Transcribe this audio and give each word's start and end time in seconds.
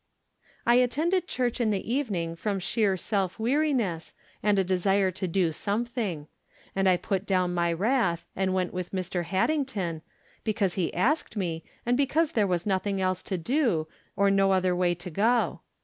I 0.65 0.77
attended 0.77 1.27
church 1.27 1.61
in 1.61 1.69
the 1.69 1.93
evening 1.93 2.35
from 2.35 2.57
sheer 2.57 2.97
self 2.97 3.37
weariness, 3.37 4.15
and 4.41 4.57
a 4.57 4.63
desire 4.63 5.11
to 5.11 5.27
do 5.27 5.51
something; 5.51 6.27
and 6.75 6.89
I 6.89 6.97
put 6.97 7.27
down 7.27 7.53
my 7.53 7.71
wrath 7.71 8.25
and 8.35 8.51
went 8.51 8.73
with 8.73 8.93
Mr. 8.93 9.25
Had 9.25 9.51
dington, 9.51 10.01
because 10.43 10.73
he 10.73 10.91
asked 10.95 11.37
me, 11.37 11.63
and 11.85 11.95
because 11.95 12.31
there 12.31 12.47
was 12.47 12.65
nothing 12.65 12.99
else 12.99 13.21
to 13.21 13.37
do, 13.37 13.85
or 14.15 14.31
no 14.31 14.53
other 14.53 14.75
way 14.75 14.95
to 14.95 15.11
go. 15.11 15.61